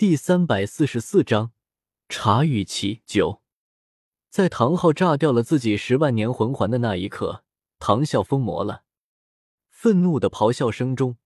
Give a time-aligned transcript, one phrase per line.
[0.00, 1.52] 第三百四十四章
[2.08, 3.42] 茶与棋九。
[4.30, 7.44] 在唐昊炸掉了自己十万年魂环的那一刻，
[7.78, 8.84] 唐啸疯魔了。
[9.68, 11.18] 愤怒的咆哮声中，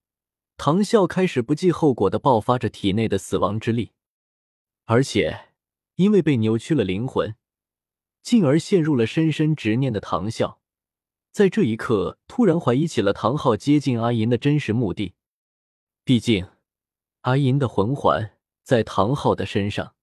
[0.57, 3.93] 唐啸开始不计后果的爆发着体内的死亡之力，
[4.87, 5.51] 而且
[5.95, 7.37] 因为被扭曲了灵魂，
[8.25, 10.57] 进而陷入了深深执念的唐啸，
[11.31, 15.15] 在这一刻突然怀疑起了唐昊接近阿银的真实目的。
[16.03, 16.49] 毕竟，
[17.21, 18.34] 阿银的魂环。
[18.65, 19.95] 在唐昊的身上，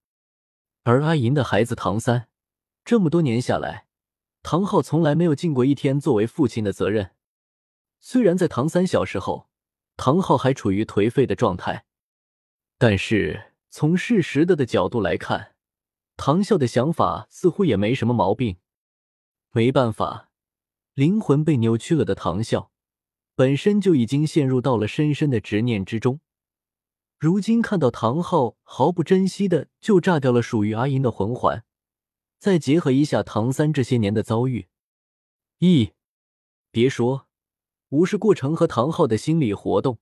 [0.84, 2.28] 而阿银的孩子唐三，
[2.84, 3.88] 这么多年下来，
[4.44, 7.10] 唐昊从来没有尽过一天作为父亲的责任。
[7.98, 9.50] 虽然在唐三小时候，
[9.96, 11.86] 唐昊还处于颓废的状态，
[12.78, 15.56] 但是从事实的的角度来看，
[16.16, 18.58] 唐啸的想法似乎也没什么毛病。
[19.50, 20.30] 没办法，
[20.94, 22.68] 灵魂被扭曲了的唐啸，
[23.34, 26.20] 本身就已经陷入到了深深的执念之中。
[27.22, 31.62] 如今看到唐昊毫不珍惜的就炸掉了属于阿银的魂环，
[32.40, 34.66] 再结合一下唐三这些年的遭遇，
[35.60, 35.92] 咦，
[36.72, 37.28] 别说，
[37.90, 40.00] 无视过程和唐昊的心理活动，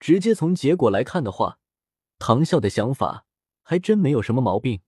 [0.00, 1.60] 直接从结果来看的话，
[2.18, 3.26] 唐啸的想法
[3.62, 4.80] 还真没有什么毛病。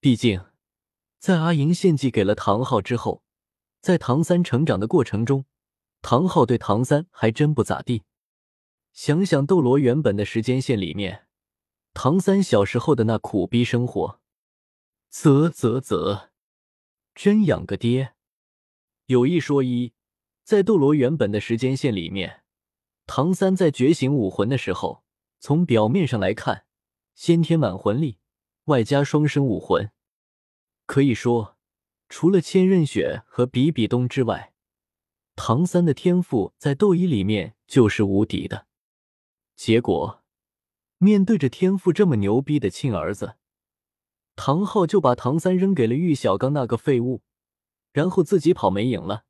[0.00, 0.46] 毕竟，
[1.18, 3.22] 在阿银献祭给了唐昊之后，
[3.82, 5.44] 在唐三成长的过程中，
[6.00, 8.04] 唐昊对唐三还真不咋地。
[8.92, 11.26] 想想斗罗原本的时间线里面，
[11.94, 14.20] 唐三小时候的那苦逼生活，
[15.08, 16.30] 啧啧啧，
[17.14, 18.14] 真养个爹！
[19.06, 19.92] 有一说一，
[20.44, 22.42] 在斗罗原本的时间线里面，
[23.06, 25.04] 唐三在觉醒武魂的时候，
[25.38, 26.66] 从表面上来看，
[27.14, 28.18] 先天满魂力
[28.64, 29.90] 外加双生武魂，
[30.86, 31.56] 可以说，
[32.08, 34.52] 除了千仞雪和比比东之外，
[35.34, 38.66] 唐三的天赋在斗一里面就是无敌的。
[39.62, 40.22] 结果，
[40.96, 43.36] 面对着天赋这么牛逼的亲儿子，
[44.34, 47.20] 唐昊就把唐三扔给了玉小刚那个废物，
[47.92, 49.26] 然后自己跑没影了。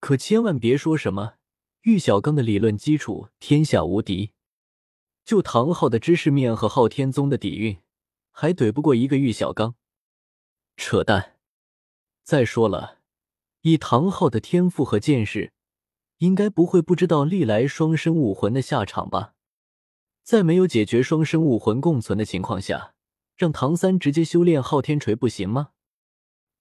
[0.00, 1.34] 可千万别说什么
[1.82, 4.32] 玉小刚的理论基础天下无敌，
[5.26, 7.76] 就唐昊的知识面和昊天宗的底蕴，
[8.30, 9.74] 还怼不过一个玉小刚。
[10.78, 11.36] 扯淡！
[12.22, 13.00] 再说了，
[13.60, 15.52] 以唐昊的天赋和见识，
[16.16, 19.32] 应该不会不知道历来双生武魂的下场吧？
[20.24, 22.94] 在没有解决双生武魂共存的情况下，
[23.36, 25.72] 让唐三直接修炼昊天锤不行吗？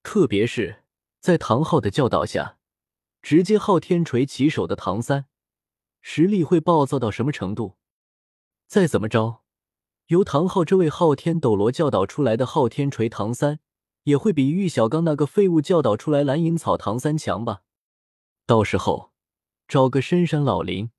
[0.03, 0.84] 特别是
[1.22, 2.57] 在唐昊的教导下，
[3.22, 5.28] 直接昊天锤起手的唐三，
[6.02, 7.78] 实力会暴躁到什么程度？
[8.68, 9.44] 再怎么着，
[10.07, 13.62] 由唐昊这位昊天斗罗教导出来的昊天锤唐三，
[14.03, 17.62] 也会比玉小刚那个废物教导出来蓝银草唐三强吧？
[18.46, 19.13] 到时候
[19.69, 20.91] 找个深山老林，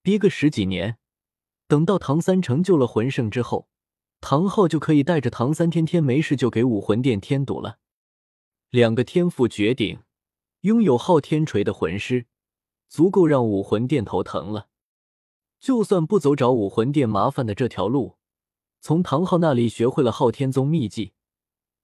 [0.00, 0.98] 憋个十几年。
[1.66, 3.68] 等到唐三成就了魂圣之后，
[4.20, 7.78] 唐昊就可以带着唐三天天没事就给武魂殿添堵了。
[8.70, 10.00] 两个天赋绝顶、
[10.62, 12.26] 拥有昊天锤的魂师，
[12.88, 14.68] 足够让武魂殿头疼了。
[15.60, 18.16] 就算不走找武魂殿麻烦的这条路，
[18.80, 21.12] 从唐昊那里学会了昊天宗秘技，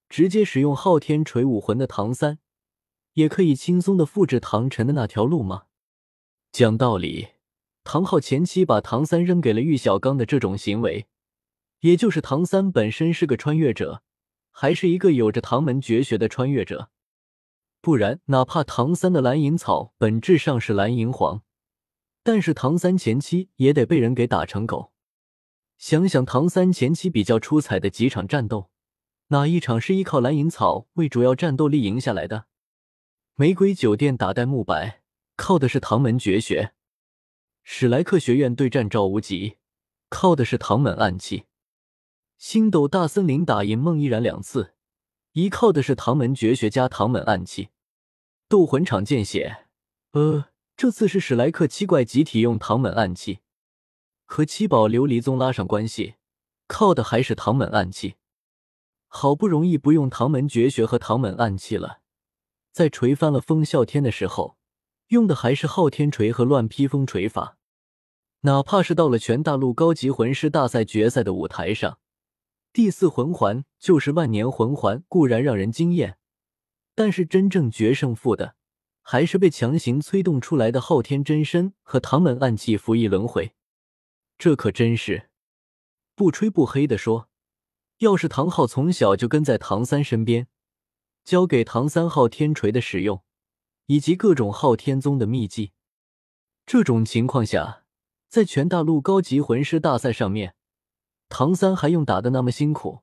[0.08, 2.38] 直接使用昊天锤武魂的唐三，
[3.14, 5.64] 也可以轻松的复制唐晨的那条路吗？
[6.52, 7.28] 讲道理。
[7.82, 11.06] 唐昊前期把唐三扔给了玉小刚的这种行为，
[11.80, 14.02] 也就是唐三本身是个穿越者，
[14.50, 16.90] 还是一个有着唐门绝学的穿越者。
[17.80, 21.42] 不然，哪怕唐三的蓝银草本质上是蓝银皇，
[22.22, 24.92] 但是唐三前期也得被人给打成狗。
[25.78, 28.70] 想想唐三前期比较出彩的几场战斗，
[29.28, 32.44] 哪一场是依靠蓝银草为主要战斗力赢下来的？
[33.36, 35.00] 玫瑰酒店打戴沐白，
[35.36, 36.74] 靠的是唐门绝学。
[37.72, 39.56] 史莱克学院对战赵无极，
[40.08, 41.44] 靠的是唐门暗器；
[42.36, 44.74] 星斗大森林打赢孟依然两次，
[45.34, 47.68] 依靠的是唐门绝学加唐门暗器；
[48.48, 49.68] 斗魂场见血，
[50.10, 53.38] 呃，这次是史莱克七怪集体用唐门暗器，
[54.24, 56.16] 和七宝琉璃宗拉上关系，
[56.66, 58.16] 靠的还是唐门暗器。
[59.06, 62.00] 好不容易不用唐门绝学和唐门暗器了，
[62.72, 64.58] 在锤翻了风啸天的时候。
[65.10, 67.58] 用的还是昊天锤和乱披风锤法，
[68.42, 71.98] 哪怕是到了全大陆高级魂师大赛决赛的舞台上，
[72.72, 76.18] 第四魂环就是万年魂环，固然让人惊艳，
[76.94, 78.54] 但是真正决胜负的，
[79.02, 83.54] 还是被强行催动出来的昊天真身和唐门暗器服役轮回。
[84.38, 85.30] 这可真是
[86.14, 87.28] 不吹不黑的说，
[87.98, 90.46] 要是唐昊从小就跟在唐三身边，
[91.24, 93.22] 教给唐三昊天锤的使用。
[93.86, 95.72] 以及各种昊天宗的秘技，
[96.64, 97.79] 这种情况下，
[98.30, 100.54] 在全大陆高级魂师大赛上面，
[101.28, 103.00] 唐三还用打的那么辛苦？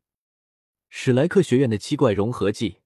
[0.87, 2.77] 史莱克学院的七怪融合技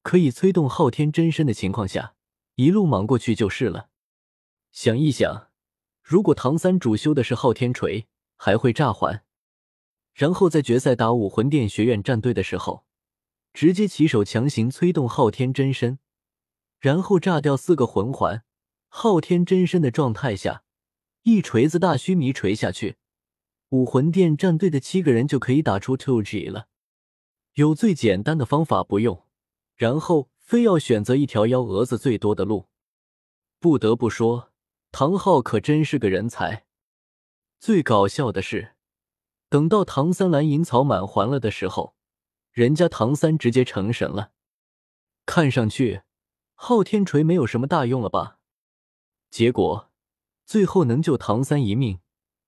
[0.00, 2.14] 可以催动昊天真身的情况下，
[2.54, 3.90] 一路莽过去就是了。
[4.72, 5.50] 想一想，
[6.02, 8.06] 如果唐三主修的是昊天锤，
[8.38, 9.22] 还会炸环，
[10.14, 12.86] 然后在决赛打武魂殿学院战队的时候，
[13.52, 15.98] 直接起手强行催动昊天真身，
[16.78, 18.42] 然后炸掉四个魂环，
[18.88, 20.63] 昊天真身的状态下，
[21.24, 22.96] 一锤子大须弥锤下去，
[23.70, 26.68] 武魂殿战队的七个人就可以打出 Two G 了。
[27.54, 29.26] 有最简单的方法不用，
[29.74, 32.68] 然后非要选择一条幺蛾子最多的路，
[33.58, 34.52] 不得不说。
[34.92, 36.66] 唐昊可真是个人才。
[37.58, 38.74] 最搞笑的是，
[39.48, 41.96] 等到唐三蓝银草满还了的时候，
[42.52, 44.32] 人家唐三直接成神了。
[45.24, 46.02] 看上去
[46.52, 48.40] 昊天锤没有什么大用了吧？
[49.30, 49.90] 结果
[50.44, 52.00] 最后能救唐三一命，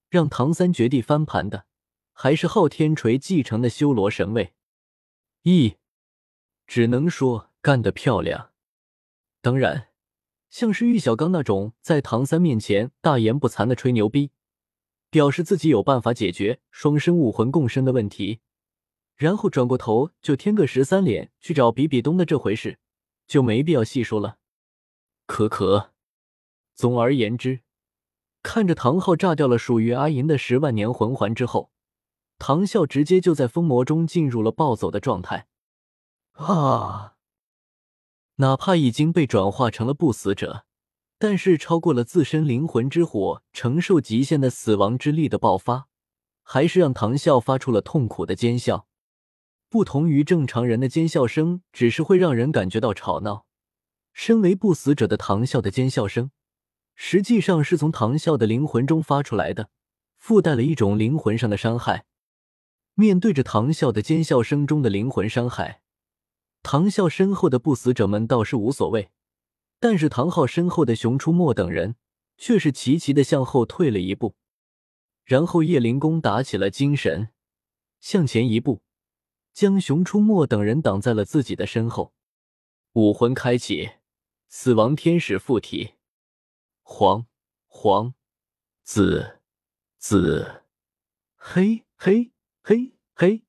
[0.09, 1.67] 让唐三绝地翻盘的，
[2.13, 4.55] 还是昊天锤继承的修罗神位。
[5.43, 5.77] 咦，
[6.67, 8.53] 只能说干得漂亮。
[9.41, 9.89] 当然。
[10.49, 14.31] 像是玉小刚那种在唐三面前大言不惭的吹牛逼，
[15.11, 18.41] 表示自己有办法解决双生武魂共生的问题，
[19.17, 22.79] 然后转过头就添个十三脸去找比比东的这回事，
[23.27, 24.39] 就没必要细说了。
[25.27, 25.93] 可可，
[26.75, 27.61] 总而言之，
[28.47, 31.73] 看着唐昊炸掉了属于阿银的十万年魂环之后，
[32.39, 35.49] 唐啸直接就在疯魔中进入了暴走的状态。
[36.35, 37.15] 啊！
[38.37, 40.65] 哪怕已经被转化成了不死者，
[41.19, 45.89] 但是超过了自身灵魂之火承受极限的死亡之力的爆发，
[46.45, 48.87] 还是让唐啸发出了痛苦的尖笑。
[49.69, 53.45] 不同于正常人的尖笑声，只是会让人感觉到吵闹。
[54.13, 56.31] 身为不死者的唐啸的尖笑声，
[56.97, 59.71] 实际上是从唐啸的灵魂中发出来的，
[60.17, 62.07] 附带了一种灵魂上的伤害。
[62.95, 65.83] 面对着唐啸的尖笑声中的灵魂伤害。
[66.63, 69.11] 唐啸身后的不死者们倒是无所谓，
[69.79, 71.97] 但是唐昊身后的熊出没等人
[72.39, 74.35] 却是齐齐的向后退了一步，
[75.25, 77.29] 然后叶灵公打起了精神，
[78.01, 78.81] 向前一步，
[79.53, 82.15] 将熊出没等人挡在了自己的身后。
[82.95, 83.91] 武魂开启，
[84.49, 85.93] 死亡天使附体，
[86.89, 87.27] 黄
[87.67, 88.15] 黄
[88.85, 89.41] 紫
[89.99, 90.63] 紫
[91.35, 92.31] 黑黑
[92.63, 93.45] 黑黑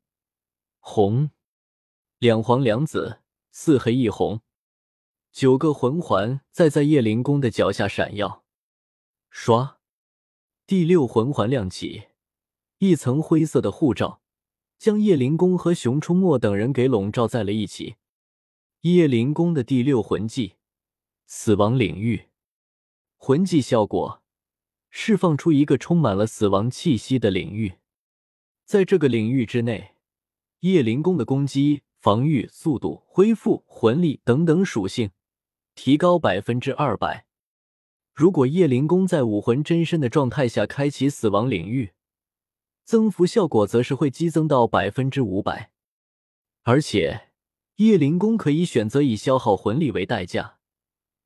[0.80, 1.30] 红。
[2.18, 4.42] 两黄两紫，四黑一红，
[5.32, 8.44] 九个魂环在在叶灵公的脚下闪耀。
[9.30, 9.80] 刷，
[10.66, 12.08] 第六魂环亮起，
[12.80, 14.24] 一层灰色的护罩
[14.80, 17.98] 将叶灵公和熊出没等人给笼罩在了一起。
[18.82, 20.56] 叶灵公的第六魂技——
[21.28, 22.27] 死亡领域，
[23.18, 24.24] 魂技效果：
[24.90, 27.74] 释放出一个充满了死亡气息的领域，
[28.66, 29.96] 在这个领域之内，
[30.62, 31.84] 叶灵公的攻击。
[32.00, 35.10] 防御、速度、恢复、魂力等等属性
[35.74, 37.26] 提高百分之二百。
[38.14, 41.94] 如果叶灵公在武魂真身的状态下开启死亡领域，
[42.86, 45.72] 增幅效果则是会激增到百分之五百。
[46.62, 47.32] 而且
[47.78, 50.57] 叶灵公可以选择以消耗魂力为代价，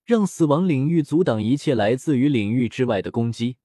[0.06, 3.57] 让死亡领域阻挡一切来自于领域之外的攻击，